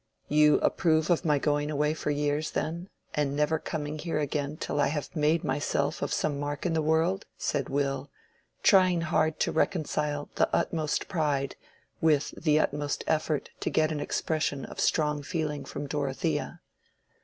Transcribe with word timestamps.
"You 0.29 0.55
approve 0.61 1.11
of 1.11 1.25
my 1.25 1.37
going 1.37 1.69
away 1.69 1.93
for 1.93 2.09
years, 2.09 2.49
then, 2.49 2.89
and 3.13 3.35
never 3.35 3.59
coming 3.59 3.99
here 3.99 4.17
again 4.17 4.57
till 4.57 4.81
I 4.81 4.87
have 4.87 5.15
made 5.15 5.43
myself 5.43 6.01
of 6.01 6.11
some 6.11 6.39
mark 6.39 6.65
in 6.65 6.73
the 6.73 6.81
world?" 6.81 7.27
said 7.37 7.69
Will, 7.69 8.09
trying 8.63 9.01
hard 9.01 9.39
to 9.41 9.51
reconcile 9.51 10.31
the 10.33 10.49
utmost 10.55 11.07
pride 11.07 11.55
with 12.01 12.31
the 12.31 12.59
utmost 12.59 13.03
effort 13.05 13.51
to 13.59 13.69
get 13.69 13.91
an 13.91 13.99
expression 13.99 14.65
of 14.65 14.79
strong 14.79 15.21
feeling 15.21 15.65
from 15.65 15.85
Dorothea. 15.85 16.61